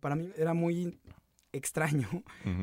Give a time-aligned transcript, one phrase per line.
[0.00, 0.98] Para mí era muy
[1.50, 2.06] extraño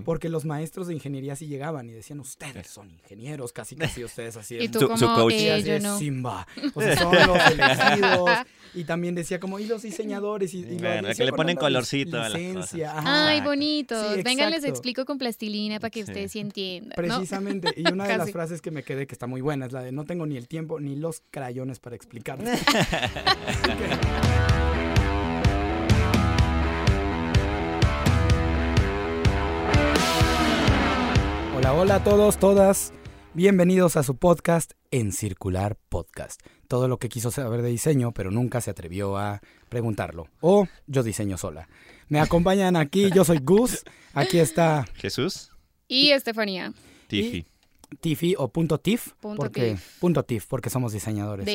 [0.06, 4.38] porque los maestros de ingeniería sí llegaban y decían, ustedes son ingenieros, casi casi ustedes
[4.38, 4.58] así.
[4.60, 5.34] Y tú Su- como, su coach.
[5.34, 5.98] y eh, así yo es, no.
[5.98, 6.48] Simba.
[6.76, 8.30] O sea, son los elegidos.
[8.76, 10.54] Y también decía como, y los diseñadores.
[10.54, 12.80] Y, y que le ponen colorcito a las cosas.
[12.84, 13.28] ajá.
[13.28, 13.50] Ay, Exacto.
[13.50, 14.14] bonito.
[14.16, 16.12] Sí, Vengan, les explico con plastilina para que Sí.
[16.12, 16.90] ustedes sí entiendan.
[16.90, 16.96] ¿no?
[16.96, 19.82] Precisamente, y una de las frases que me quedé que está muy buena es la
[19.82, 22.52] de no tengo ni el tiempo ni los crayones para explicarte.
[31.66, 32.94] Hola, hola a todos, todas.
[33.34, 36.40] Bienvenidos a su podcast en Circular Podcast.
[36.68, 40.28] Todo lo que quiso saber de diseño, pero nunca se atrevió a preguntarlo.
[40.42, 41.68] O yo diseño sola.
[42.08, 43.84] Me acompañan aquí, yo soy Gus.
[44.14, 45.50] Aquí está Jesús,
[45.88, 46.72] Y Estefanía,
[47.08, 47.48] Tiffy.
[48.00, 50.00] Tiffy o punto .tif, Punto porque tif.
[50.00, 51.54] punto .tif porque somos diseñadores de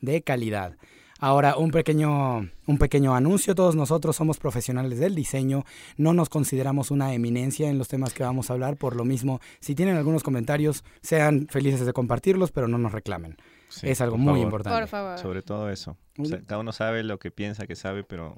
[0.00, 0.76] de, calidad.
[1.22, 3.54] Ahora, un pequeño, un pequeño anuncio.
[3.54, 5.62] Todos nosotros somos profesionales del diseño.
[5.96, 8.76] No nos consideramos una eminencia en los temas que vamos a hablar.
[8.76, 13.36] Por lo mismo, si tienen algunos comentarios, sean felices de compartirlos, pero no nos reclamen.
[13.68, 14.44] Sí, es algo por muy favor.
[14.44, 14.80] importante.
[14.80, 15.18] Por favor.
[15.20, 15.96] Sobre todo eso.
[16.18, 18.34] O sea, cada uno sabe lo que piensa que sabe, pero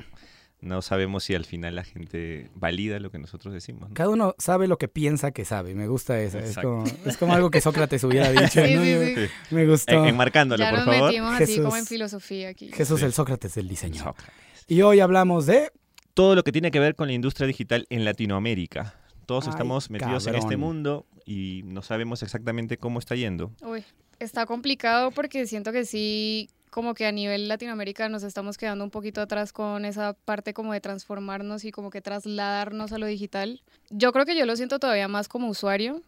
[0.64, 3.88] no sabemos si al final la gente valida lo que nosotros decimos.
[3.90, 3.94] ¿no?
[3.94, 5.74] Cada uno sabe lo que piensa que sabe.
[5.74, 6.38] Me gusta eso.
[6.38, 8.64] Es como, es como algo que Sócrates hubiera dicho.
[8.64, 8.82] Sí, ¿no?
[8.82, 9.14] sí, sí.
[9.26, 9.54] Sí.
[9.54, 9.92] Me gustó.
[9.92, 11.08] En- enmarcándolo, Ya por nos favor.
[11.10, 11.88] metimos así como en Jesús.
[11.88, 12.70] filosofía aquí.
[12.72, 13.06] Jesús, Sí.
[13.06, 14.02] el Sócrates del diseño.
[14.02, 14.34] Sócrates.
[14.66, 15.70] Y hoy hablamos de
[16.14, 18.94] Todo lo que tiene que ver con la industria digital en Latinoamérica.
[19.26, 23.50] Todos Ay, estamos metidos en este mundo y no sabemos exactamente cómo está yendo.
[23.62, 23.82] Uy,
[24.20, 28.90] está complicado porque siento que sí, como que a nivel Latinoamérica nos estamos quedando un
[28.90, 33.62] poquito atrás con esa parte como de transformarnos y como que trasladarnos a lo digital.
[33.90, 36.02] Yo creo que yo lo siento todavía más como usuario,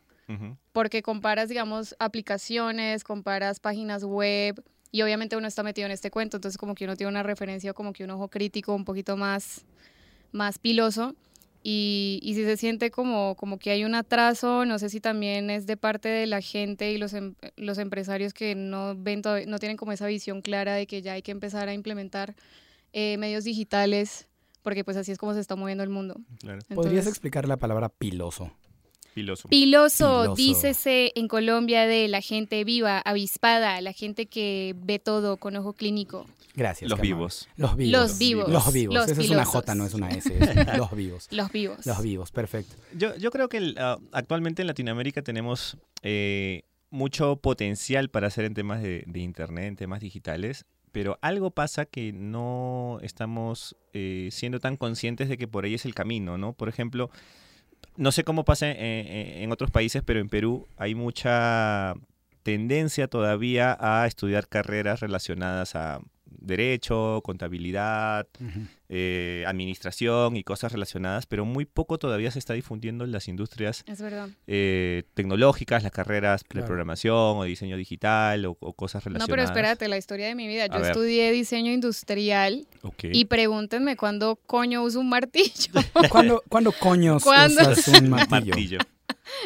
[0.72, 6.38] porque comparas, digamos, aplicaciones, comparas páginas web y obviamente uno está metido en este cuento,
[6.38, 9.64] entonces como que uno tiene una referencia, como que un ojo crítico un poquito más,
[10.32, 11.14] más piloso
[11.68, 15.50] y, y si se siente como, como que hay un atraso, no sé si también
[15.50, 19.46] es de parte de la gente y los, em- los empresarios que no, ven todavía-
[19.46, 22.36] no tienen como esa visión clara de que ya hay que empezar a implementar
[22.92, 24.28] eh, medios digitales,
[24.62, 26.20] porque pues así es como se está moviendo el mundo.
[26.38, 26.60] Claro.
[26.72, 28.52] ¿Podrías explicar la palabra piloso?
[29.16, 29.48] Piloso.
[29.48, 30.34] Piloso, Piloso.
[30.34, 35.72] dícese en Colombia de la gente viva, avispada, la gente que ve todo con ojo
[35.72, 36.26] clínico.
[36.54, 36.90] Gracias.
[36.90, 37.48] Los vivos.
[37.56, 37.92] Los vivos.
[37.92, 38.48] Los vivos.
[38.50, 38.94] Los vivos.
[38.94, 39.46] Los Esa es una.
[39.46, 40.36] J, no es una S.
[40.38, 41.28] es los vivos.
[41.30, 41.86] Los vivos.
[41.86, 42.76] Los vivos, perfecto.
[42.94, 48.52] Yo, yo creo que ah, actualmente en Latinoamérica tenemos eh, mucho potencial para hacer en
[48.52, 54.60] temas de, de Internet, en temas digitales, pero algo pasa que no estamos eh, siendo
[54.60, 56.52] tan conscientes de que por ahí es el camino, ¿no?
[56.52, 57.10] Por ejemplo,
[57.96, 61.94] no sé cómo pasa en, en- otros países, pero en Perú hay mucha
[62.42, 68.26] tendencia todavía a estudiar carreras relacionadas a derecho, contabilidad,
[68.88, 73.84] eh, administración y cosas relacionadas, pero muy poco todavía se está difundiendo en las industrias
[73.86, 74.28] Es verdad.
[74.46, 76.66] eh, tecnológicas, las carreras de Claro.
[76.66, 79.28] programación o diseño digital o, o cosas No, relacionadas.
[79.28, 80.64] pero espérate, la historia de mi vida.
[80.64, 80.90] A Yo ver.
[80.92, 82.66] estudié diseño industrial
[83.02, 85.72] y pregúntenme cuándo coño uso un martillo.
[86.10, 87.60] ¿Cuándo, ¿cuándo coños ¿Cuándo?
[87.62, 88.30] usas un martillo?
[88.54, 88.78] Martillo.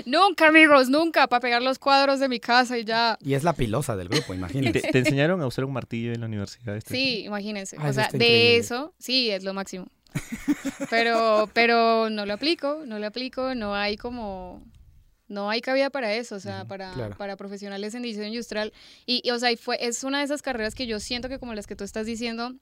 [0.06, 3.18] Nunca, amigos, nunca, para pegar los cuadros de mi casa y ya.
[3.20, 4.80] Y es la pilosa del grupo, ¿Y imagínate.
[4.80, 6.76] te, te enseñaron a usar un martillo en la universidad?
[6.76, 6.94] este?
[6.94, 7.76] Sí, imagínense.
[7.78, 8.56] O eso sea, de increíble.
[8.56, 9.86] eso, sí, es lo máximo.
[10.90, 14.62] Pero, pero no lo aplico, no lo aplico, no hay como,
[15.28, 17.16] no hay cabida para eso, o sea, para, claro.
[17.16, 18.72] para profesionales en diseño industrial.
[19.06, 21.38] Y, y, o sea, y fue, es una de esas carreras que yo siento que
[21.38, 22.54] como las que tú estás diciendo,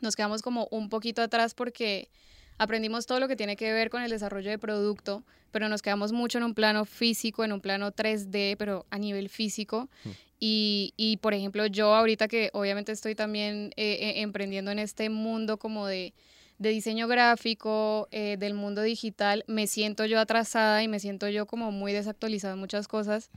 [0.00, 2.10] nos quedamos como un poquito atrás porque
[2.58, 6.12] aprendimos todo lo que tiene que ver con el desarrollo de producto, pero nos quedamos
[6.12, 9.88] mucho en un plano físico, en un plano 3D, pero a nivel físico.
[10.04, 10.10] Mm.
[10.40, 15.08] Y, y, por ejemplo, yo ahorita que obviamente estoy también eh, eh, emprendiendo en este
[15.08, 16.14] mundo como de,
[16.62, 21.46] de diseño gráfico, eh, del mundo digital, me siento yo atrasada y me siento yo
[21.46, 23.30] como muy desactualizada en muchas cosas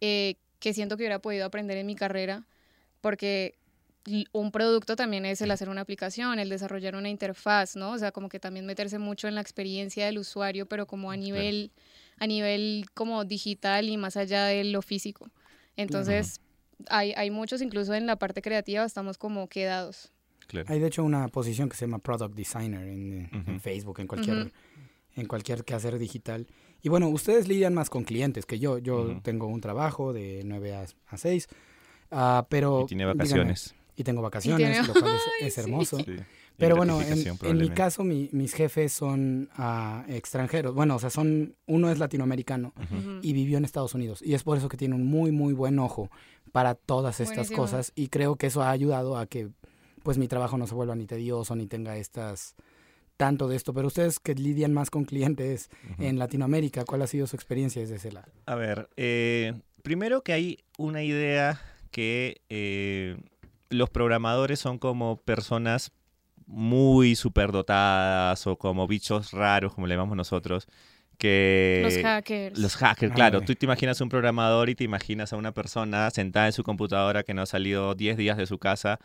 [0.00, 2.44] eh, que siento que hubiera podido aprender en mi carrera,
[3.02, 3.54] porque
[4.32, 7.92] un producto también es el hacer una aplicación, el desarrollar una interfaz, ¿no?
[7.92, 11.16] O sea, como que también meterse mucho en la experiencia del usuario, pero como a
[11.16, 11.70] nivel,
[12.18, 15.30] a nivel como digital y más allá de lo físico.
[15.76, 16.40] Entonces,
[16.88, 20.12] hay, hay muchos, incluso en la parte creativa, estamos como quedados.
[20.46, 20.66] Claro.
[20.68, 23.60] Hay de hecho una posición que se llama Product Designer en.
[23.60, 24.52] Facebook, en cualquier,
[25.14, 26.46] en cualquier quehacer digital.
[26.82, 28.78] Y bueno, ustedes lidian más con clientes que yo.
[28.78, 31.48] Yo tengo un trabajo de 9 a, a 6,
[32.10, 32.82] ah, pero...
[32.82, 33.74] Y tiene díganme, vacaciones.
[34.00, 35.60] Y tengo vacaciones, tiene- lo cual es, Ay, es sí.
[35.60, 35.98] hermoso.
[35.98, 36.16] Sí.
[36.56, 40.74] Pero bueno, en, mi caso mi- mis jefes son ah, extranjeros.
[40.74, 42.74] Bueno, o sea, son uno es latinoamericano
[43.22, 44.20] y vivió en Estados Unidos.
[44.22, 46.10] Y es por eso que tiene un muy, muy buen ojo
[46.52, 47.58] para todas estas Buenísimo.
[47.62, 47.92] cosas.
[47.94, 49.48] Y creo que eso ha ayudado a que
[50.02, 52.54] pues mi trabajo no se vuelva ni tedioso ni tenga estas
[53.16, 55.68] tanto de esto, pero ustedes que lidian más con clientes
[55.98, 58.32] en Latinoamérica, ¿cuál ha sido su experiencia desde ese lado?
[58.46, 61.60] A ver, eh, primero que hay una idea
[61.90, 63.16] que eh,
[63.70, 65.92] los programadores son como personas
[66.46, 70.66] muy superdotadas o como bichos raros, como le llamamos nosotros,
[71.18, 71.80] que...
[71.84, 72.58] Los hackers.
[72.58, 73.38] Los hackers, Ah, claro.
[73.38, 73.44] ok.
[73.44, 77.22] Tú te imaginas un programador y te imaginas a una persona sentada en su computadora
[77.22, 78.98] que no ha salido 10 días de su casa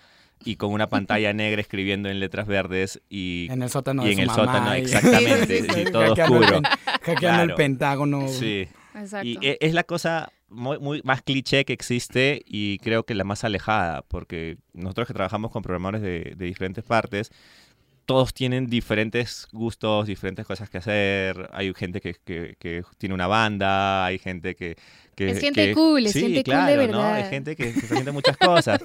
[0.43, 3.47] y con una pantalla negra escribiendo en letras verdes y...
[3.51, 5.91] En el sótano y de en su el mamá sótano, y- exactamente, Sí, sí, y
[5.91, 6.61] todo hackeando el oscuro.
[6.61, 6.71] pen-
[7.03, 8.27] hackeando el pentágono.
[8.29, 8.67] Sí.
[8.95, 9.27] Exacto.
[9.27, 13.23] Y e- es la cosa muy, muy más cliché que existe y creo que la
[13.23, 17.31] más alejada, porque nosotros que trabajamos con programadores de, de diferentes partes,
[18.05, 21.49] todos tienen diferentes gustos, diferentes cosas que hacer.
[21.53, 24.77] Hay gente que, que- que tiene una banda, hay gente que...
[25.15, 26.87] que- Es gente que- cool, es sí, gente cool de claro, ¿no?
[26.99, 27.13] verdad.
[27.15, 28.79] Hay gente que, que está haciendo muchas cosas.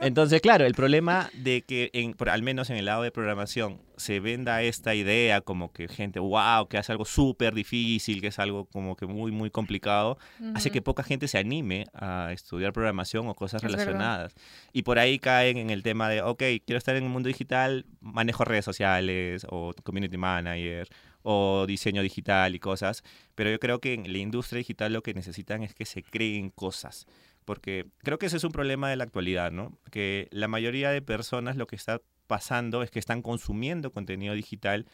[0.00, 3.80] Entonces, claro, el problema de que, en- por- al menos en el lado de programación,
[3.96, 8.38] se venda esta idea como que gente, wow, que hace algo súper difícil, que es
[8.38, 10.18] algo como que muy, muy complicado,
[10.54, 13.78] hace que poca gente se anime a estudiar programación o cosas Es verdad.
[13.84, 14.34] relacionadas.
[14.72, 17.86] Y por ahí caen en el tema de, ok, quiero estar en el mundo digital,
[18.00, 20.88] manejo redes sociales o community manager
[21.24, 23.02] o diseño digital y cosas,
[23.34, 26.50] pero yo creo que en la industria digital lo que necesitan es que se creen
[26.50, 27.06] cosas.
[27.44, 29.78] Porque creo que ese es un problema de la actualidad, ¿no?
[29.90, 34.86] Que la mayoría de personas lo que está pasando es que están consumiendo contenido digital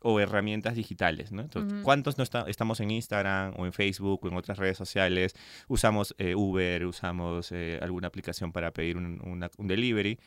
[0.00, 1.42] o herramientas digitales, ¿no?
[1.42, 1.82] Entonces.
[1.82, 5.34] ¿cuántos no está- estamos en Instagram o en Facebook o en otras redes sociales?
[5.68, 10.18] Usamos eh, Uber, usamos eh, alguna aplicación para pedir un, una- un delivery,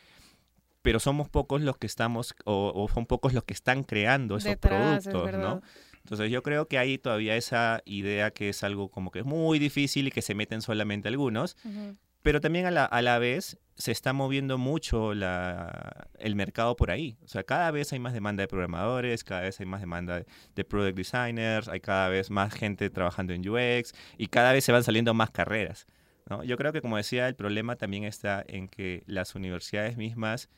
[0.81, 4.51] pero somos pocos los que estamos, o, o son pocos los que están creando esos
[4.51, 5.61] Detrás, productos.
[6.03, 9.59] Entonces yo creo que hay todavía esa idea que es algo como que es muy
[9.59, 11.95] difícil y que se meten solamente algunos, Ujú.
[12.23, 16.89] pero también a la, a la vez se está moviendo mucho la, el mercado por
[16.91, 17.17] ahí.
[17.23, 20.25] O sea, cada vez hay más demanda de programadores, cada vez hay más demanda de,
[20.55, 24.71] de product designers, hay cada vez más gente trabajando en UX y cada vez se
[24.71, 25.85] van saliendo más carreras.
[26.29, 26.43] ¿no?
[26.43, 30.49] Yo creo que, como decía, el problema también está en que las universidades mismas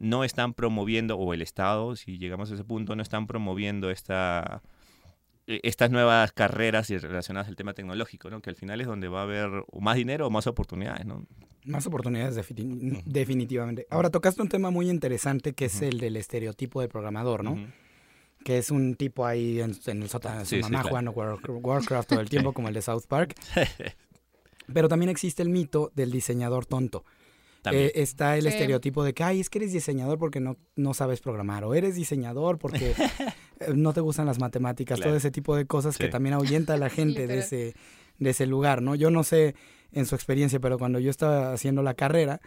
[0.00, 4.62] no están promoviendo, o el Estado, si llegamos a ese punto, no están promoviendo esta,
[5.46, 8.40] eh, estas nuevas carreras relacionadas al tema tecnológico, ¿no?
[8.40, 11.06] que al final es donde va a haber más dinero o más oportunidades.
[11.06, 11.24] ¿no?
[11.66, 13.86] Más oportunidades defini- definitivamente.
[13.90, 17.58] Ahora tocaste un tema muy interesante que es el del estereotipo del programador, ¿no?
[18.42, 20.88] Que es un tipo ahí en, en el sótano de su Sí, sí, mamá claro.
[20.88, 23.34] jugando War- Warcraft todo el tiempo como el de South Park.
[24.72, 27.04] Pero también existe el mito del diseñador tonto.
[27.72, 28.48] Eh, está el Sí.
[28.48, 31.94] estereotipo de que, ay, es que eres diseñador porque no, no sabes programar, o eres
[31.94, 32.92] diseñador porque
[33.60, 35.10] eh, no te gustan las matemáticas, Claro.
[35.10, 37.74] todo ese tipo de cosas que también ahuyenta a la gente de ese,
[38.18, 38.94] de ese lugar, ¿no?
[38.94, 39.54] Yo no sé
[39.92, 42.40] en su experiencia, pero cuando yo estaba haciendo la carrera,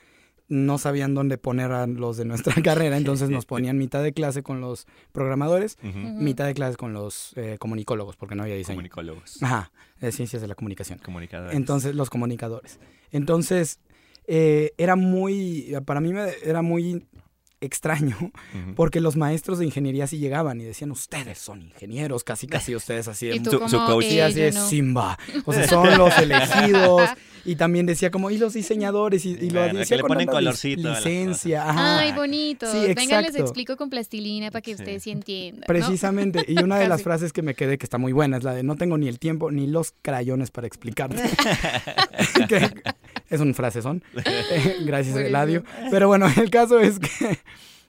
[0.49, 4.43] no sabían dónde poner a los de nuestra carrera, entonces nos ponían mitad de clase
[4.43, 8.75] con los programadores, mitad de clase con los eh, comunicólogos, porque no había diseño.
[8.77, 9.41] Comunicólogos.
[9.41, 9.71] Ajá,
[10.01, 10.99] de ciencias de la comunicación.
[10.99, 11.55] Comunicadores.
[11.55, 12.79] Entonces, los comunicadores.
[13.11, 13.79] Entonces,
[14.27, 17.05] eh, era muy, para mí me- era muy
[17.61, 18.17] extraño,
[18.75, 23.07] porque los maestros de ingeniería sí llegaban y decían, ustedes son ingenieros, casi casi ustedes
[23.07, 23.35] así de...
[23.37, 24.03] Y tú Su- su coach.
[24.05, 24.67] eh, Sí, así yo es, no.
[24.67, 25.17] Simba.
[25.45, 27.09] O sea, son los elegidos.
[27.45, 30.07] Y también decía como, y los diseñadores, y, y lo Bueno, decía que le con
[30.09, 31.69] ponen lic- colorcito licencia.
[31.69, 31.99] Ajá.
[31.99, 32.69] Ay, bonito.
[32.71, 34.81] Sí, Venga, les explico con plastilina para que Sí.
[34.81, 35.61] ustedes sí entiendan.
[35.61, 35.67] ¿no?
[35.67, 38.53] Precisamente, y una de las frases que me quedé que está muy buena es la
[38.53, 41.21] de no tengo ni el tiempo ni los crayones para explicarte.
[42.47, 42.71] Que
[43.33, 44.03] es un frasezón.
[44.85, 45.15] Gracias.
[45.17, 45.63] Eladio.
[45.91, 47.37] Pero bueno, el caso es que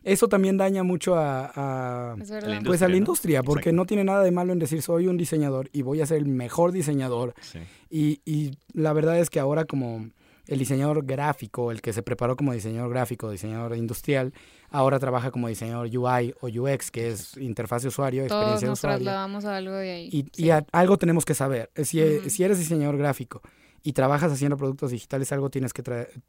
[0.02, 3.76] eso también daña mucho a, pues a la Industria, porque Exacto.
[3.76, 6.26] no tiene nada de malo en decir soy un diseñador y voy a ser el
[6.26, 7.34] mejor diseñador.
[7.40, 7.60] Sí.
[7.90, 10.08] Y, y la verdad es que ahora como
[10.46, 14.34] el diseñador gráfico, el que se preparó como diseñador gráfico, diseñador industrial,
[14.70, 18.70] ahora trabaja como diseñador UI o UX, que es interfaz de usuario, Todos experiencia de
[18.70, 19.04] nos usuario.
[19.04, 20.08] trasladamos a algo de ahí.
[20.12, 20.44] Y, Sí.
[20.44, 21.70] y a- algo tenemos que saber.
[21.82, 23.40] Si eres diseñador gráfico
[23.86, 25.82] y trabajas haciendo productos digitales, algo tienes que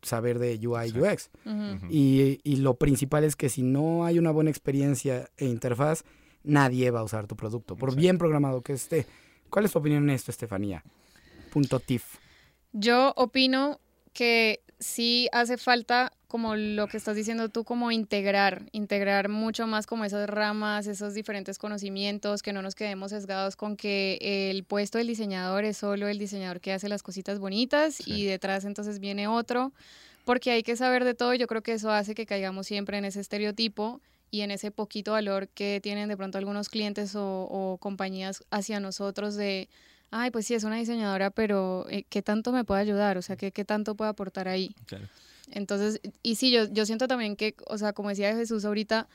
[0.03, 1.00] saber de UI Sí.
[1.00, 1.29] UX.
[1.89, 6.03] Y, y lo principal es que si no hay una buena experiencia e interfaz,
[6.43, 8.01] nadie va a usar tu producto, por Exacto.
[8.01, 9.07] bien programado que esté.
[9.50, 10.83] ¿Cuál es tu opinión en esto, Estefanía?
[11.51, 12.17] Punto TIF.
[12.74, 13.79] Yo opino
[14.12, 19.88] que sí hace falta, como lo que estás diciendo tú, como integrar, integrar mucho más
[19.88, 24.98] como esas ramas, esos diferentes conocimientos, que no nos quedemos sesgados con que el puesto
[24.98, 28.03] del diseñador es solo el diseñador que hace las cositas bonitas Sí.
[28.12, 29.72] y detrás entonces viene otro,
[30.25, 32.98] porque hay que saber de todo y yo creo que eso hace que caigamos siempre
[32.98, 34.01] en ese estereotipo
[34.32, 38.79] y en ese poquito valor que tienen de pronto algunos clientes o, o compañías hacia
[38.82, 39.70] nosotros de
[40.12, 43.17] ay, pues sí, es una diseñadora, pero eh, ¿qué tanto me puede ayudar?
[43.17, 44.75] O sea, ¿qué, qué tanto puede aportar ahí?
[44.85, 45.07] Claro.
[45.51, 49.07] Entonces, y sí, yo, yo siento también que, o sea, como decía Jesús ahorita,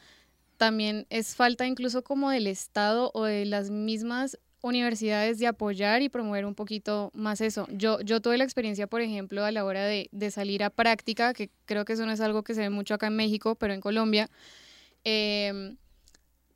[0.57, 6.11] también es falta incluso como del Estado o de las mismas universidades de apoyar y
[6.11, 7.67] promover un poquito más eso.
[7.71, 11.33] Yo, yo tuve la experiencia, por ejemplo, a la hora de, de salir a práctica,
[11.33, 13.73] que creo que eso no es algo que se ve mucho acá en México, pero
[13.73, 14.29] en Colombia.
[15.05, 15.77] Eh,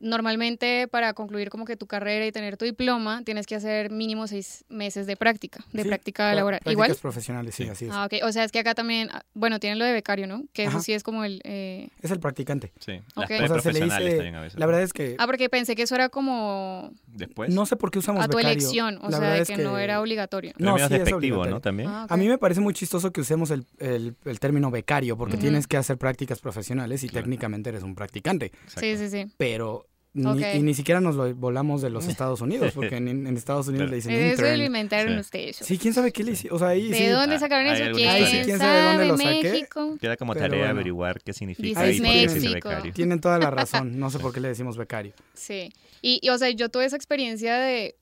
[0.01, 4.27] normalmente para concluir como que tu carrera y tener tu diploma tienes que hacer mínimo
[4.27, 6.61] seis meses de práctica, de Sí, práctica laboral.
[6.61, 6.97] Prácticas Igual.
[7.01, 7.91] profesionales, sí, así es.
[7.93, 8.25] Ah, ok.
[8.25, 10.45] O sea, es que acá también, ah, bueno, tienen lo de becario, ¿no?
[10.53, 10.81] Que eso Ajá.
[10.81, 11.41] sí es como el...
[11.45, 12.73] eh, Es el practicante.
[12.79, 13.17] Sí, Ok.
[13.17, 14.59] las O sea, se le preprofesionales dice- también a veces.
[14.59, 17.53] La verdad es que Ah, porque pensé que eso era como Después.
[17.53, 18.59] no sé por qué usamos a tu becario.
[18.59, 20.53] elección, o La sea, verdad de es que, no era obligatorio.
[20.59, 21.51] No, sí es despectivo, obligatorio.
[21.55, 21.61] ¿no?
[21.61, 21.89] También.
[21.89, 22.07] Ah.
[22.09, 25.67] A mí me parece muy chistoso que usemos el, el- el término becario porque tienes
[25.67, 27.25] que hacer prácticas profesionales y Claro.
[27.25, 28.47] técnicamente eres un practicante.
[28.47, 28.81] Exacto.
[28.81, 29.33] Sí, sí, sí.
[29.37, 30.41] Pero ni, Ok.
[30.55, 33.89] y ni siquiera nos lo volamos de los Estados Unidos porque en, en Estados Unidos
[33.91, 34.59] le dicen Eso intern.
[34.59, 35.21] lo inventaron Sí.
[35.21, 35.57] ustedes.
[35.57, 36.57] Sí, quién sabe qué le hicieron.
[36.57, 37.07] O sea, ahí ¿De sí.
[37.09, 37.93] dónde Ah, sacaron eso?
[37.95, 38.09] ¿Quién.
[38.09, 39.43] Ahí sí, quién sabe de dónde lo saqué.
[39.43, 39.99] México?
[40.01, 40.71] Queda como tarea bueno.
[40.71, 41.95] averiguar qué significa y por qué
[42.29, 42.69] se dice México.
[42.69, 42.93] becario.
[42.95, 43.99] Tienen toda la razón.
[43.99, 45.13] No sé por qué le decimos becario.
[45.35, 45.73] Sí.
[46.01, 47.97] Y, y, o sea, yo tuve esa experiencia de...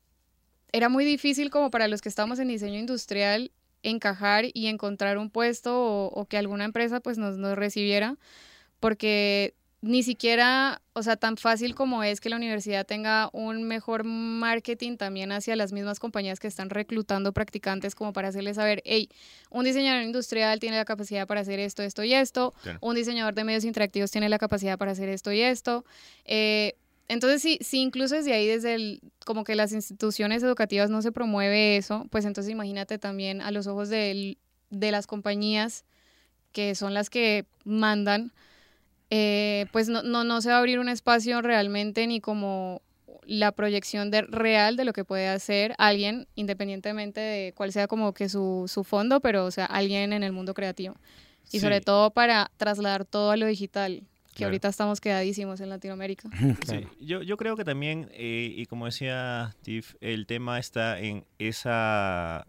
[0.73, 3.53] Era muy difícil como para los que estamos en diseño industrial
[3.83, 8.17] encajar y encontrar un puesto o, o que alguna empresa pues nos, nos recibiera
[8.81, 14.05] porque ni siquiera, o sea, tan fácil como es que la universidad tenga un mejor
[14.05, 19.09] marketing también hacia las mismas compañías que están reclutando practicantes como para hacerles saber, hey,
[19.51, 23.43] un diseñador industrial tiene la capacidad para hacer esto, esto y esto, un diseñador de
[23.43, 25.85] medios interactivos tiene la capacidad para hacer esto y esto.
[26.27, 26.75] Eh,
[27.09, 31.11] entonces, sí, sí, incluso desde ahí, desde el, como que las instituciones educativas no se
[31.11, 34.39] promueve eso, pues entonces imagínate también a los ojos del-
[34.71, 35.85] de las compañías
[36.53, 38.33] que son las que mandan,
[39.15, 42.81] eh, pues no, no, no se va a abrir un espacio realmente ni como
[43.27, 48.15] la proyección de, real de lo que puede hacer alguien, independientemente de cuál sea como
[48.15, 50.95] que su, su fondo, pero o sea, alguien en el mundo creativo.
[51.49, 51.61] Y Sí.
[51.61, 54.47] sobre todo para trasladar todo a lo digital, que Claro.
[54.49, 56.31] ahorita estamos quedadísimos en Latinoamérica.
[56.67, 56.89] Claro.
[56.99, 61.27] Sí, yo, yo creo que también, eh, y como decía Steve, el tema está en
[61.39, 62.47] esa,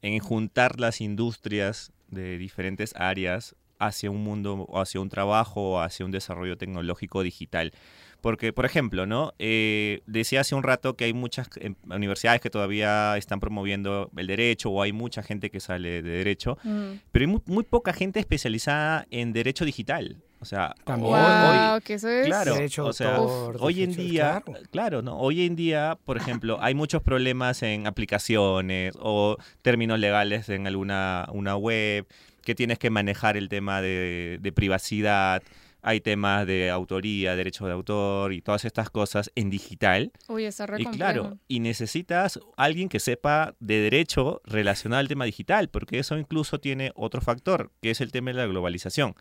[0.00, 5.80] en juntar las industrias de diferentes áreas hacia un mundo, o hacia un trabajo, o
[5.80, 7.72] hacia un desarrollo tecnológico digital.
[8.20, 9.32] Porque, por ejemplo, ¿no?
[9.38, 14.26] Eh, decía hace un rato que hay muchas em, universidades que todavía están promoviendo el
[14.26, 16.94] derecho, o hay mucha gente que sale de derecho, Mm.
[17.12, 20.16] pero hay muy, muy poca gente especializada en derecho digital.
[20.40, 21.14] O sea, También.
[21.14, 22.26] hoy- hoy- que eso es...
[22.26, 24.60] Claro, Derecho o sea, autor, hoy en día, claro.
[24.70, 25.02] claro.
[25.02, 25.18] ¿no?
[25.18, 31.28] Hoy en día, por ejemplo, hay muchos problemas en aplicaciones o términos legales en alguna
[31.32, 32.06] una web,
[32.48, 35.42] que tienes que manejar el tema de, de privacidad,
[35.82, 40.12] hay temas de autoría, derecho de autor y todas estas cosas en digital.
[40.28, 45.68] Uy, re Y claro, y necesitas alguien que sepa de derecho relacionado al tema digital,
[45.68, 49.14] porque eso incluso tiene otro factor, que es el tema de la globalización.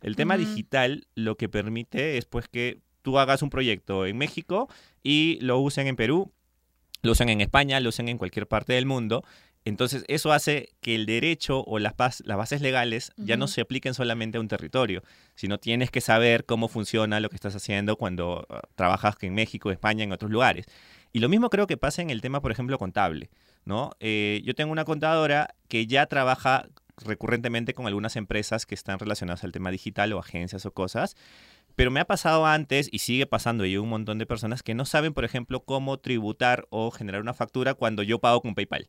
[0.00, 4.68] El tema digital lo que permite es pues que tú hagas un proyecto en México
[5.04, 6.32] y lo usen en Perú,
[7.02, 9.24] lo usen en España, lo usen en cualquier parte del mundo.
[9.64, 13.60] Entonces eso hace que el derecho o las, bas- las bases legales ya no se
[13.60, 15.02] apliquen solamente a un territorio,
[15.36, 19.70] sino tienes que saber cómo funciona lo que estás haciendo cuando ah, trabajas en México,
[19.70, 20.66] España, en otros lugares.
[21.12, 23.30] Y lo mismo creo que pasa en el tema, por ejemplo, contable.
[23.64, 23.92] ¿no?
[24.00, 26.66] Eh, yo tengo una contadora que ya trabaja
[26.96, 31.16] recurrentemente con algunas empresas que están relacionadas al tema digital o agencias o cosas.
[31.76, 34.74] Pero me ha pasado antes y sigue pasando y hay un montón de personas que
[34.74, 38.88] no saben, por ejemplo, cómo tributar o generar una factura cuando yo pago con PayPal,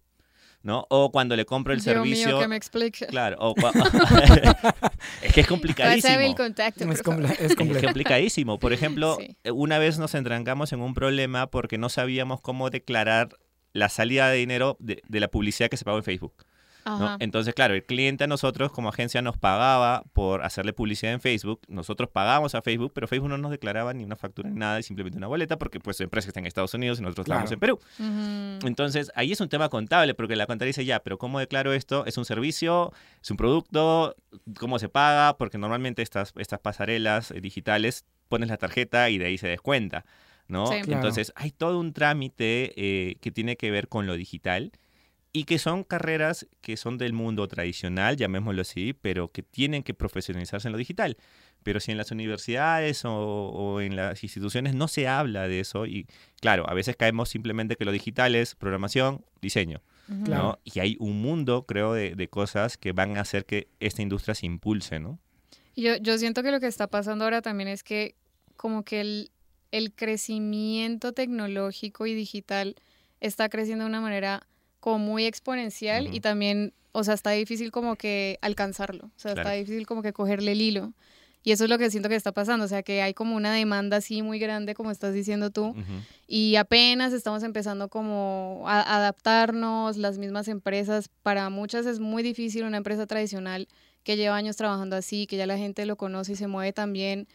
[0.63, 0.87] ¿no?
[0.89, 2.27] O cuando le compro el Dios servicio.
[2.27, 3.05] mío, que me explique.
[3.05, 3.53] Claro, o
[5.21, 6.07] es que es complicadísimo.
[6.09, 8.57] Pásame el contacto, Es, complicadísimo.
[8.59, 9.35] Por ejemplo, Sí.
[9.51, 13.29] una vez nos entrancamos en un problema porque no sabíamos cómo declarar
[13.73, 16.33] la salida de dinero de, de la publicidad que se pagó en Facebook.
[17.19, 21.61] Entonces, claro, el cliente a nosotros como agencia nos pagaba por hacerle publicidad en Facebook.
[21.67, 24.83] Nosotros pagábamos a Facebook, pero Facebook no nos declaraba ni una factura ni nada, y
[24.83, 27.39] simplemente una boleta porque pues su empresa está en Estados Unidos y nosotros Claro.
[27.45, 27.79] estamos en Perú.
[28.67, 32.05] Entonces, ahí es un tema contable, porque la contabilidad dice, ya, pero ¿cómo declaro esto?
[32.05, 32.91] ¿Es un servicio?
[33.21, 34.15] ¿Es un producto?
[34.59, 35.37] ¿Cómo se paga?
[35.37, 40.05] Porque normalmente estas, estas pasarelas eh, digitales pones la tarjeta y de ahí se descuenta,
[40.47, 40.67] ¿no?
[40.67, 40.81] Sí.
[40.81, 40.93] Claro.
[40.93, 44.71] Entonces, hay todo un trámite eh, que tiene que ver con lo digital
[45.33, 49.95] y que son carreras que son del mundo tradicional, llamémoslo así, pero que tienen que
[49.95, 51.17] profesionalizarse en lo digital.
[51.63, 55.87] Pero si en las universidades o, o en las instituciones no se habla de eso,
[55.87, 56.05] y
[56.39, 59.81] claro, a veces caemos simplemente que lo digital es programación, diseño.
[60.07, 60.59] ¿no?
[60.63, 64.35] Y hay un mundo, creo, de, de cosas que van a hacer que esta industria
[64.35, 65.17] se impulse, ¿no?
[65.75, 68.15] Yo, yo siento que lo que está pasando ahora también es que
[68.57, 69.31] como que el,
[69.71, 72.75] el crecimiento tecnológico y digital
[73.21, 74.45] está creciendo de una manera
[74.83, 76.15] como muy exponencial Ujú.
[76.17, 79.57] y también, o sea, está difícil como que alcanzarlo, o sea, está Claro.
[79.57, 80.91] difícil como que cogerle el hilo.
[81.41, 83.53] Y eso es lo que siento que está pasando, o sea, que hay como una
[83.53, 85.83] demanda así muy grande, como estás diciendo tú, Ujú.
[86.27, 92.65] y apenas estamos empezando como a adaptarnos, las mismas empresas, para muchas es muy difícil
[92.65, 93.69] una empresa tradicional
[94.03, 97.27] que lleva años trabajando así, que ya la gente lo conoce y se mueve también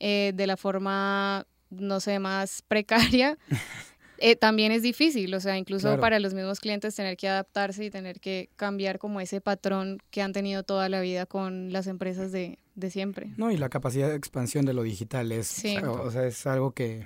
[0.00, 3.38] eh, de la forma, no sé, más precaria.
[4.18, 6.00] eh, también es difícil, o sea, incluso Claro.
[6.00, 10.22] para los mismos clientes tener que adaptarse y tener que cambiar como ese patrón que
[10.22, 13.30] han tenido toda la vida con las empresas de, de siempre.
[13.36, 15.76] No, y la capacidad de expansión de lo digital es, Sí.
[15.78, 17.04] o, o sea, es algo que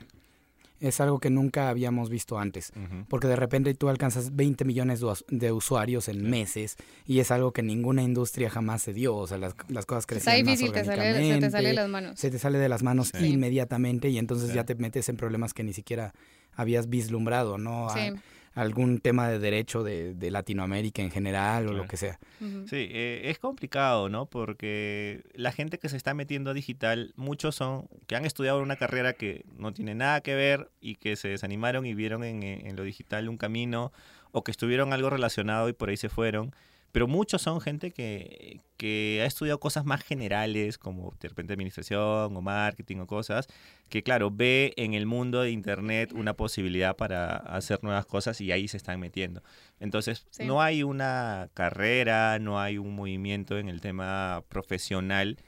[0.81, 2.73] es algo que nunca habíamos visto antes.
[3.09, 6.77] Porque de repente tú alcanzas 20 millones de us- de usuarios en meses
[7.07, 9.15] y es algo que ninguna industria jamás se dio.
[9.15, 11.89] O sea, las, las cosas Está crecían más te sale, se te sale de las
[11.89, 12.19] manos.
[12.19, 13.27] se te sale de las manos Sí.
[13.27, 14.57] inmediatamente y entonces Sí.
[14.57, 16.15] ya te metes en problemas que ni siquiera
[16.55, 17.89] habías vislumbrado, ¿no?
[17.89, 18.13] A- Sí.
[18.55, 22.19] algún tema de derecho de, de Latinoamérica en general o lo que sea.
[22.39, 24.27] Sí, eh, es complicado, ¿no?
[24.27, 28.77] Porque la gente que se está metiendo a digital, muchos son que han estudiado una
[28.77, 32.77] carrera que no tiene nada que ver y que se desanimaron y vieron en, en
[32.77, 33.91] lo digital un camino
[34.33, 36.55] o que estuvieron algo relacionado y por ahí se fueron.
[36.93, 42.37] Pero muchos son gente que, que ha estudiado cosas más generales, como de repente administración
[42.37, 43.47] o marketing o cosas,
[43.89, 48.53] que claro, ve en el mundo de Internet una posibilidad para hacer nuevas cosas y
[48.53, 49.43] ahí se están metiendo.
[49.81, 50.45] Entonces, Sí.
[50.45, 55.39] no hay una carrera, no hay un movimiento en el tema profesional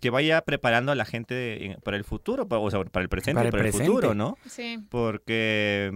[0.00, 3.08] que vaya preparando a la gente en- para el futuro, pa- o sea, para el
[3.10, 4.36] presente Para y el para el futuro, ¿no?
[4.48, 4.78] Sí.
[4.90, 5.92] Porque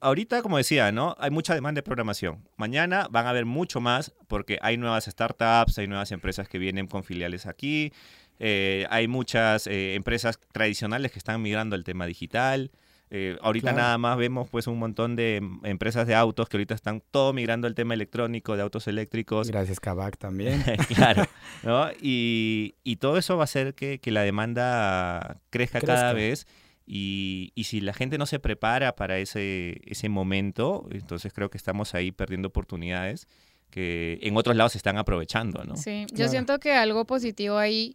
[0.00, 1.16] ahorita, como decía, ¿no?
[1.18, 2.48] Hay mucha demanda de programación.
[2.56, 6.86] Mañana van a haber mucho más porque hay nuevas startups, hay nuevas empresas que vienen
[6.86, 7.92] con filiales aquí,
[8.38, 12.70] eh, hay muchas eh, empresas tradicionales que están migrando al tema digital.
[13.08, 13.78] Eh, ahorita Claro.
[13.78, 17.32] nada más vemos pues un montón de mm, empresas de autos que ahorita están todo
[17.32, 19.48] migrando al tema electrónico, de autos eléctricos.
[19.48, 20.62] Gracias, Kavak, también.
[20.94, 21.24] claro,
[21.62, 21.88] ¿no?
[22.00, 26.46] Y, y todo eso va a hacer que, que la demanda crezca, cada vez.
[26.86, 31.58] Y, y si la gente no se prepara para ese, ese momento, entonces creo que
[31.58, 33.26] estamos ahí perdiendo oportunidades
[33.70, 35.76] que en otros lados se están aprovechando, ¿no?
[35.76, 36.30] Sí, yo Claro.
[36.30, 37.94] siento que algo positivo ahí,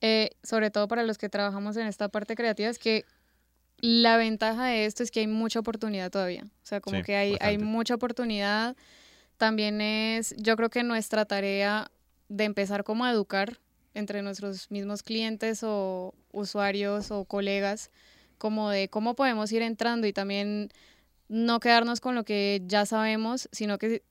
[0.00, 3.04] eh, sobre todo para los que trabajamos en esta parte creativa, es que
[3.78, 6.44] la ventaja de esto es que hay mucha oportunidad todavía.
[6.44, 8.74] O sea, como Sí, que hay, hay mucha oportunidad.
[9.36, 11.90] También es, yo creo que nuestra tarea
[12.28, 13.58] de empezar como a educar
[13.94, 17.90] entre nuestros mismos clientes o usuarios o colegas,
[18.38, 20.70] como de cómo podemos ir entrando y también
[21.28, 24.02] no quedarnos con lo que ya sabemos, sino que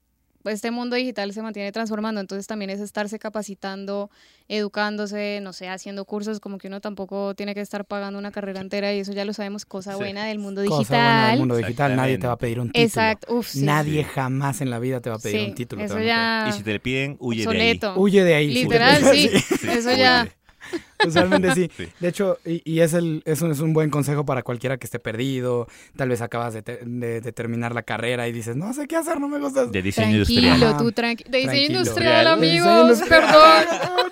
[0.44, 4.10] este mundo digital se mantiene transformando, entonces también es estarse capacitando,
[4.46, 8.60] educándose, no sé, haciendo cursos, como que uno tampoco tiene que estar pagando una carrera
[8.60, 9.98] entera y eso ya lo sabemos, cosa Sí.
[9.98, 10.98] buena del mundo Cosa digital.
[11.00, 12.84] buena del mundo digital, nadie te va a pedir un título.
[12.84, 13.62] Exacto, uf, sí.
[13.64, 14.10] Nadie Sí.
[14.14, 15.82] jamás en la vida te va a pedir Sí, un título.
[15.82, 17.88] eso ya Y si te le piden, huye obsoleto.
[17.88, 17.98] pedir.
[18.02, 18.54] Huye de ahí.
[18.54, 19.28] Literal, sí.
[19.28, 19.44] de ahí.
[19.78, 20.28] Eso ya.
[21.06, 21.70] Usualmente sí.
[21.76, 21.88] Sí.
[22.00, 24.86] De hecho, y, y es, el, es, un, es un buen consejo para cualquiera que
[24.86, 25.68] esté perdido.
[25.96, 28.96] Tal vez acabas de, te- de- de terminar la carrera y dices, no sé qué
[28.96, 29.66] hacer, no me gusta.
[29.66, 30.42] De diseño industrial.
[30.44, 30.78] Tranquilo, Ajá.
[30.78, 31.30] tú tranquilo.
[31.30, 31.78] De diseño Tranquilo.
[31.80, 33.24] industrial, amigos, industrial.
[33.24, 34.10] perdón.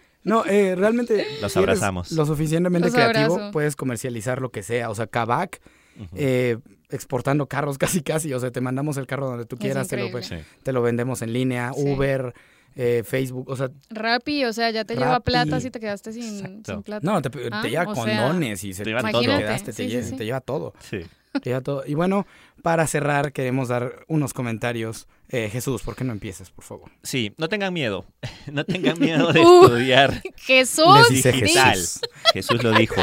[0.22, 1.26] No, eh, realmente.
[1.40, 2.12] Los si eres abrazamos.
[2.12, 3.52] Lo suficientemente Los creativo, abrazo.
[3.52, 4.90] puedes comercializar lo que sea.
[4.90, 5.60] O sea, Kavak,
[6.14, 6.58] eh,
[6.90, 8.32] exportando carros casi casi.
[8.34, 10.22] O sea, te mandamos el carro donde tú quieras, te lo.
[10.22, 10.36] Sí.
[10.62, 11.82] te lo vendemos en línea, Sí.
[11.90, 12.34] Uber,
[12.76, 13.48] eh, Facebook.
[13.48, 17.00] O sea, Rappi, o sea, ya te lleva plata si te quedaste sin, plata.
[17.02, 19.22] no, te, te Ah, lleva o sea, condones y se te lleva te todo.
[19.22, 20.16] quedaste, te, Sí, sí, lle- sí.
[20.16, 20.72] te lleva todo.
[20.80, 21.00] Sí.
[21.32, 21.84] te lleva todo.
[21.86, 22.26] Y bueno,
[22.62, 25.06] para cerrar, queremos dar unos comentarios.
[25.28, 26.90] Eh, Jesús, ¿por qué no empiezas, por favor?
[27.04, 28.04] Sí, no tengan miedo.
[28.52, 29.64] No tengan miedo de Uh.
[29.64, 31.08] estudiar Jesús.
[31.10, 31.70] Digital.
[31.76, 32.00] Jesús.
[32.32, 33.00] Jesús lo dijo.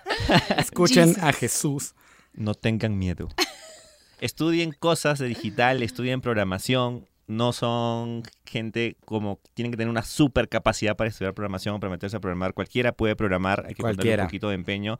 [0.58, 1.22] Escuchen Jesus.
[1.22, 1.94] a Jesús.
[2.34, 3.28] No tengan miedo.
[4.20, 7.06] Estudien cosas de digital, estudien programación.
[7.30, 11.90] No son gente como tienen que tener una super capacidad para estudiar programación o para
[11.92, 12.54] meterse a programar.
[12.54, 14.22] Cualquiera puede programar, hay que ponerle Cualquiera.
[14.24, 14.98] un poquito de empeño.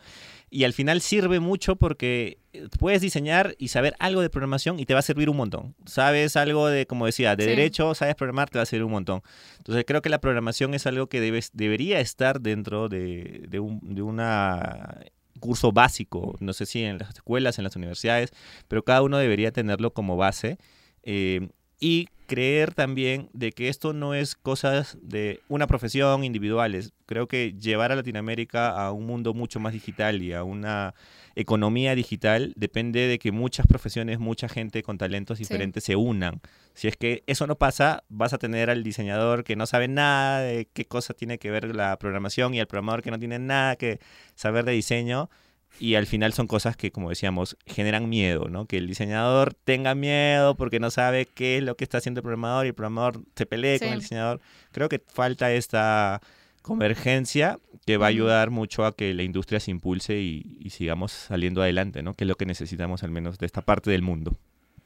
[0.48, 4.86] Y al final sirve mucho porque eh, puedes diseñar y saber algo de programación y
[4.86, 5.74] te va a servir un montón.
[5.86, 7.50] Sabes algo de, como decía, de Sí.
[7.50, 9.22] derecho, sabes programar, te va a servir un montón.
[9.58, 13.80] Entonces creo que la programación es algo que debes, debería estar dentro de, de un
[13.82, 15.00] de una
[15.40, 18.30] curso básico, no sé si en las escuelas, en las universidades,
[18.68, 20.58] pero cada uno debería tenerlo como base.
[21.02, 21.48] eh,
[21.80, 26.92] y creer también de que esto no es cosas de una profesión individuales.
[27.06, 30.94] Creo que llevar a Latinoamérica a un mundo mucho más digital y a una
[31.34, 35.44] economía digital depende de que muchas profesiones, mucha gente con talentos Sí.
[35.44, 36.40] diferentes se unan.
[36.74, 40.40] Si es que eso no pasa, vas a tener al diseñador que no sabe nada
[40.42, 43.74] de qué cosa tiene que ver la programación y al programador que no tiene nada
[43.74, 43.98] que
[44.36, 45.30] saber de diseño.
[45.78, 48.66] Y al final son cosas que, como decíamos, generan miedo, ¿no?
[48.66, 52.22] Que el diseñador tenga miedo porque no sabe qué es lo que está haciendo el
[52.22, 54.40] programador y el programador se pelee con el diseñador.
[54.72, 56.20] Creo que falta esta
[56.60, 61.12] convergencia que va a ayudar mucho a que la industria se impulse y, y sigamos
[61.12, 62.14] saliendo adelante, ¿no?
[62.14, 64.36] Que es lo que necesitamos al menos de esta parte del mundo.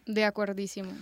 [0.07, 0.93] De acuerdísimo.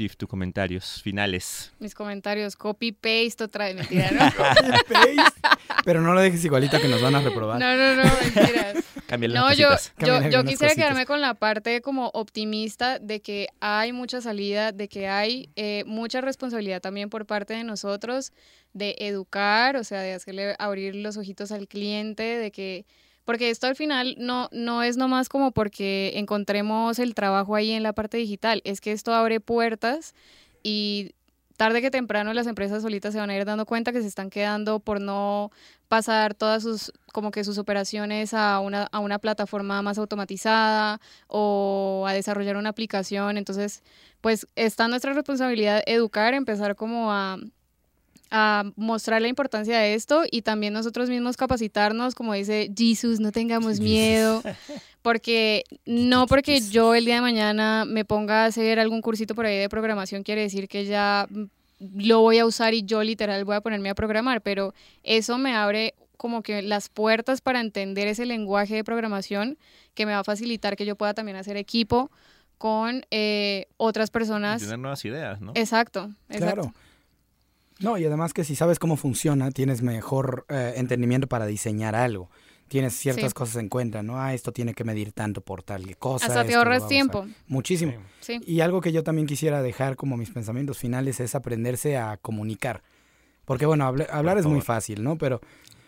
[0.00, 1.72] Tiff, tus comentarios finales.
[1.78, 4.32] Mis comentarios, copy paste otra vez, mentira, ¿no?
[5.84, 7.60] Pero no lo dejes igualita que nos van a reprobar.
[7.60, 8.76] No, no, no, mentiras.
[9.10, 10.74] No, yo, yo, yo quisiera cositas.
[10.76, 15.82] quedarme con la parte como optimista de que hay mucha salida, de que hay eh,
[15.84, 18.32] mucha responsabilidad también por parte de nosotros
[18.72, 22.86] de educar, o sea, de hacerle abrir los ojitos al cliente, de que
[23.24, 27.82] porque esto al final no, no es nomás como porque encontremos el trabajo ahí en
[27.82, 30.14] la parte digital, es que esto abre puertas
[30.62, 31.12] y
[31.56, 34.30] tarde que temprano las empresas solitas se van a ir dando cuenta que se están
[34.30, 35.50] quedando por no
[35.88, 42.06] pasar todas sus como que sus operaciones a una, a una plataforma más automatizada o
[42.08, 43.36] a desarrollar una aplicación.
[43.36, 43.82] Entonces,
[44.22, 47.36] pues está nuestra responsabilidad educar, empezar como a,
[48.30, 53.32] a mostrar la importancia de esto y también nosotros mismos capacitarnos, como dice Jesus, no
[53.32, 54.42] tengamos miedo,
[55.02, 59.46] porque no porque yo el día de mañana me ponga a hacer algún cursito por
[59.46, 61.44] ahí de programación quiere decir que ya mm,
[61.96, 65.54] lo voy a usar y yo literal voy a ponerme a programar, pero eso me
[65.54, 69.56] abre como que las puertas para entender ese lenguaje de programación
[69.94, 72.10] que me va a facilitar que yo pueda también hacer equipo
[72.58, 74.60] con eh, otras Y personas.
[74.60, 75.52] tener nuevas ideas, ¿no?
[75.54, 76.54] Exacto, exacto.
[76.62, 76.74] Claro.
[77.80, 82.30] No, y además que si sabes cómo funciona, tienes mejor eh, entendimiento para diseñar algo.
[82.68, 83.34] Tienes ciertas Sí.
[83.34, 84.20] cosas en cuenta, ¿no?
[84.20, 86.26] Ah, esto tiene que medir tanto por tal cosa.
[86.26, 87.26] Hasta te ahorras tiempo.
[87.48, 87.94] Muchísimo.
[88.20, 88.40] Sí.
[88.46, 92.82] Y algo que yo también quisiera dejar como mis pensamientos finales es aprenderse a comunicar.
[93.44, 95.16] Porque bueno, habla- hablar es muy fácil, ¿no?
[95.18, 95.40] Pero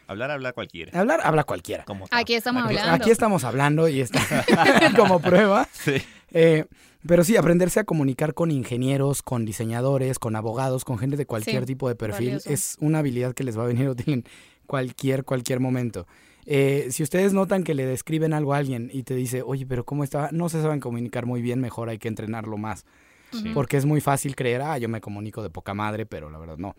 [0.09, 0.98] Hablar, habla cualquiera.
[0.98, 1.85] hablar habla cualquiera.
[1.85, 2.94] Como Aquí estamos Aquí- hablando.
[3.05, 4.18] Aquí estamos hablando y está
[4.96, 5.68] como prueba.
[5.72, 6.02] Sí.
[6.33, 6.66] Eh,
[7.07, 11.62] pero sí, aprenderse a comunicar con ingenieros, con diseñadores, con abogados, con gente de cualquier
[11.62, 12.51] Sí, tipo de perfil, valioso.
[12.51, 14.25] es una habilidad que les va a venir útil en
[14.66, 16.07] cualquier, cualquier momento.
[16.47, 19.85] Eh, si ustedes notan que le describen algo a alguien y te dice, oye, pero
[19.85, 20.31] ¿cómo estaba?
[20.33, 22.85] No se saben comunicar muy bien, mejor hay que entrenarlo más.
[23.33, 23.51] Sí.
[23.55, 26.59] Porque es muy fácil creer, ah, yo me comunico de poca madre, pero la verdad
[26.59, 26.75] no.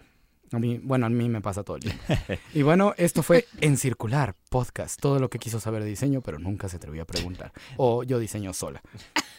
[0.51, 2.03] A mí, bueno, a mí me pasa todo el tiempo.
[2.53, 4.99] Y bueno, esto fue En Circular Podcast.
[5.01, 7.51] Todo lo que quiso saber de diseño, pero nunca se atrevió a preguntar.
[7.77, 8.83] O yo diseño sola.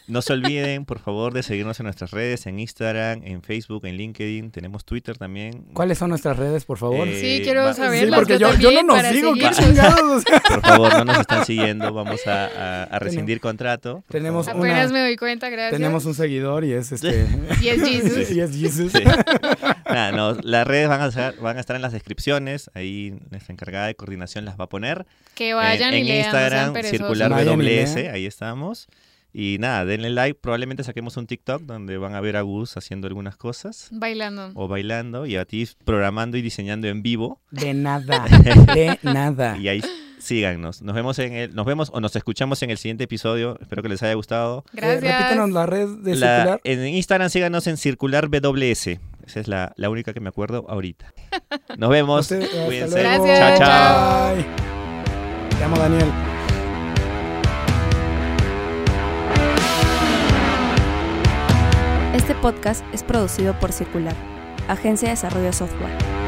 [0.09, 3.97] No se olviden, por favor, de seguirnos en nuestras redes, en Instagram, en Facebook, en
[3.97, 4.51] LinkedIn.
[4.51, 5.63] Tenemos Twitter también.
[5.73, 7.07] ¿Cuáles son nuestras redes, por favor?
[7.09, 10.25] Eh, Sí, quiero saber Sí, porque yo, yo no nos digo, qué chingados.
[10.25, 11.95] Por favor, no nos están siguiendo.
[11.95, 14.03] Vamos a, a- a rescindir contrato.
[14.07, 14.67] por Tenemos favor.
[14.67, 15.73] Apenas una- me doy cuenta, gracias.
[15.73, 17.27] Tenemos un seguidor y es este.
[17.63, 18.31] Y es Jesus.
[18.31, 18.93] y es Jesus.
[18.93, 19.03] Sí.
[19.87, 22.71] Nada, no, las redes van a, estar, van a estar en las descripciones.
[22.75, 25.04] Ahí nuestra encargada de coordinación las va a poner.
[25.35, 26.99] Que vayan en, y en lean, no sean Instagram, perezosos.
[27.19, 28.87] circular WS, ahí estamos.
[29.37, 30.39] Y nada, denle like.
[30.41, 33.89] Probablemente saquemos un TikTok donde van a ver a Gus haciendo algunas cosas.
[33.91, 34.53] Bailando.
[34.55, 37.41] O bailando y a ti programando y diseñando en vivo.
[37.51, 38.25] De nada.
[38.75, 39.57] De nada.
[39.59, 39.83] Y ahí
[40.21, 40.83] síganos.
[40.83, 43.59] Nos vemos en el, nos vemos o nos escuchamos en el siguiente episodio.
[43.61, 44.65] Espero que les haya gustado.
[44.69, 45.03] Eh, Gracias.
[45.03, 46.61] repítanos la red de La- circular.
[46.63, 49.01] en Instagram síganos en circular WS.
[49.27, 51.13] Esa es la, la única que me acuerdo ahorita.
[51.77, 52.29] Nos vemos.
[52.29, 53.01] Cuídense.
[53.01, 54.37] Gracias, Chao, chao.
[54.37, 54.74] Bye.
[55.59, 56.11] Te amo, Daniel.
[62.15, 64.15] Este podcast es producido por Circular,
[64.69, 66.24] Agencia de Desarrollo Software.